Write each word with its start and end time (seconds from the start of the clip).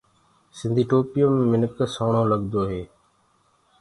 سِنڌي 0.57 0.83
ٽوپيو 0.89 1.27
مي 1.35 1.45
منک 1.51 1.71
کُبسورت 1.77 2.23
لگدو 2.31 2.61
هي۔ 2.69 2.81